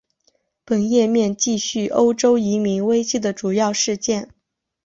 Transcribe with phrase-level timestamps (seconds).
[0.65, 4.33] 本页面记叙欧洲移民危机的主要事件。